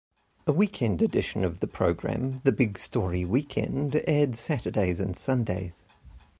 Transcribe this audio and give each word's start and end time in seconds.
A 0.47 0.51
weekend 0.51 1.03
edition 1.03 1.43
of 1.43 1.59
the 1.59 1.67
program, 1.67 2.37
The 2.39 2.51
Big 2.51 2.79
Story 2.79 3.23
Weekend, 3.23 4.01
aired 4.07 4.33
Saturdays 4.35 4.99
and 4.99 5.15
Sundays. 5.15 5.83